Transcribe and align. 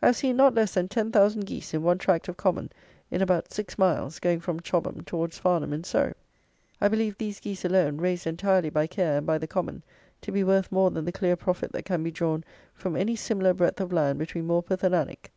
I 0.00 0.06
have 0.06 0.16
seen 0.16 0.34
not 0.38 0.54
less 0.54 0.72
than 0.72 0.88
ten 0.88 1.12
thousand 1.12 1.44
geese 1.44 1.74
in 1.74 1.82
one 1.82 1.98
tract 1.98 2.26
of 2.26 2.38
common, 2.38 2.72
in 3.10 3.20
about 3.20 3.52
six 3.52 3.76
miles, 3.76 4.18
going 4.18 4.40
from 4.40 4.60
Chobham 4.60 5.02
towards 5.04 5.36
Farnham 5.38 5.74
in 5.74 5.84
Surrey. 5.84 6.14
I 6.80 6.88
believe 6.88 7.18
these 7.18 7.38
geese 7.38 7.66
alone, 7.66 7.98
raised 7.98 8.26
entirely 8.26 8.70
by 8.70 8.86
care 8.86 9.18
and 9.18 9.26
by 9.26 9.36
the 9.36 9.46
common, 9.46 9.82
to 10.22 10.32
be 10.32 10.42
worth 10.42 10.72
more 10.72 10.90
than 10.90 11.04
the 11.04 11.12
clear 11.12 11.36
profit 11.36 11.72
that 11.72 11.84
can 11.84 12.02
be 12.02 12.10
drawn 12.10 12.44
from 12.72 12.96
any 12.96 13.14
similar 13.14 13.52
breadth 13.52 13.78
of 13.82 13.92
land 13.92 14.18
between 14.18 14.46
Morpeth 14.46 14.82
and 14.82 14.94
Alnwick. 14.94 15.30